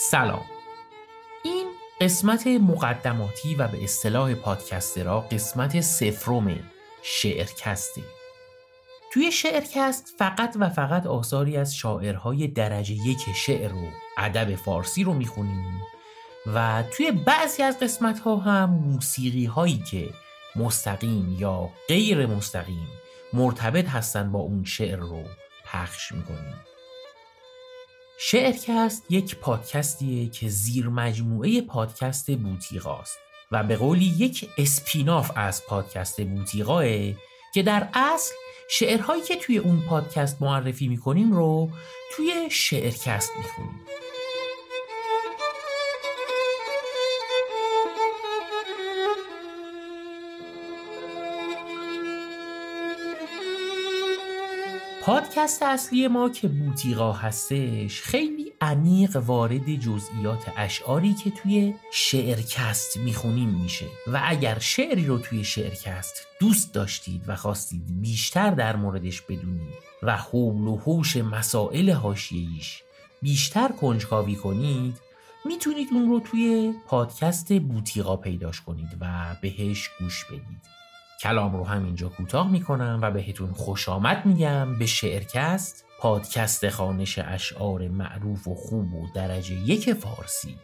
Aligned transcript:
سلام. 0.00 0.44
این 1.44 1.66
قسمت 2.00 2.46
مقدماتی 2.46 3.54
و 3.54 3.68
به 3.68 3.84
اصطلاح 3.84 4.34
پادکسترا 4.34 5.20
قسمت 5.20 5.80
سفروم 5.80 6.58
شعرکسته 7.02 8.02
توی 9.12 9.32
شعرکست 9.32 10.14
فقط 10.18 10.56
و 10.60 10.68
فقط 10.68 11.06
آثاری 11.06 11.56
از 11.56 11.76
شاعرهای 11.76 12.48
درجه 12.48 12.94
یک 12.94 13.18
شعر 13.36 13.74
و 13.74 13.88
ادب 14.18 14.54
فارسی 14.54 15.04
رو 15.04 15.14
می‌خونیم 15.14 15.80
و 16.46 16.84
توی 16.96 17.12
بعضی 17.12 17.62
از 17.62 17.78
قسمت 17.78 18.18
ها 18.18 18.36
هم 18.36 18.70
موسیقی 18.70 19.44
هایی 19.44 19.84
که 19.90 20.10
مستقیم 20.56 21.36
یا 21.38 21.68
غیر 21.88 22.26
مستقیم 22.26 22.88
مرتبط 23.32 23.88
هستن 23.88 24.32
با 24.32 24.38
اون 24.38 24.64
شعر 24.64 24.98
رو 24.98 25.22
پخش 25.64 26.12
می‌کنیم. 26.12 26.54
شعرکست 28.20 29.04
یک 29.10 29.36
پادکستیه 29.36 30.28
که 30.28 30.48
زیر 30.48 30.88
مجموعه 30.88 31.60
پادکست 31.60 32.30
بوتیقاست 32.30 33.18
و 33.52 33.62
به 33.62 33.76
قولی 33.76 34.14
یک 34.18 34.50
اسپیناف 34.58 35.30
از 35.36 35.66
پادکست 35.66 36.20
بوتیقاه 36.20 36.84
که 37.54 37.62
در 37.62 37.88
اصل 37.94 38.34
شعرهایی 38.70 39.22
که 39.22 39.36
توی 39.36 39.58
اون 39.58 39.80
پادکست 39.80 40.42
معرفی 40.42 40.88
می‌کنیم 40.88 41.32
رو 41.32 41.70
توی 42.16 42.48
شعرکست 42.50 43.30
می‌خونیم. 43.38 43.80
پادکست 55.08 55.62
اصلی 55.62 56.08
ما 56.08 56.28
که 56.28 56.48
بوتیقا 56.48 57.12
هستش 57.12 58.02
خیلی 58.02 58.52
عمیق 58.60 59.16
وارد 59.16 59.74
جزئیات 59.74 60.52
اشعاری 60.56 61.14
که 61.14 61.30
توی 61.30 61.74
شعرکست 61.92 62.96
می‌خونیم 62.96 63.48
میشه. 63.48 63.86
و 64.06 64.20
اگر 64.24 64.58
شعری 64.58 65.06
رو 65.06 65.18
توی 65.18 65.44
شعرکست 65.44 66.26
دوست 66.40 66.74
داشتید 66.74 67.22
و 67.26 67.36
خواستید 67.36 68.00
بیشتر 68.00 68.50
در 68.50 68.76
موردش 68.76 69.20
بدونید 69.22 69.74
و 70.02 70.16
حول 70.16 70.66
و 70.66 70.76
حوش 70.76 71.16
مسائل 71.16 71.90
حاشیه‌ایش 71.90 72.82
بیشتر 73.22 73.68
کنجکاوی 73.68 74.34
کنید 74.34 74.96
می‌تونید 75.44 75.88
اون 75.92 76.08
رو 76.08 76.20
توی 76.20 76.74
پادکست 76.86 77.52
بوتیقا 77.52 78.16
پیداش 78.16 78.60
کنید 78.60 78.96
و 79.00 79.36
بهش 79.42 79.90
گوش 80.00 80.24
بدید. 80.24 80.78
کلام 81.20 81.56
رو 81.56 81.64
همینجا 81.64 82.08
کوتاه 82.08 82.50
می‌کنم 82.50 82.98
و 83.02 83.10
بهتون 83.10 83.52
خوش 83.52 83.88
آمد 83.88 84.26
میگم. 84.26 84.78
به 84.78 84.86
شعرکست 84.86 85.84
پادکست 86.00 86.68
خانش 86.68 87.18
اشعار 87.18 87.88
معروف 87.88 88.48
و 88.48 88.54
خوب 88.54 88.94
و 88.94 89.06
درجه 89.14 89.54
یک 89.54 89.92
فارسی. 89.92 90.56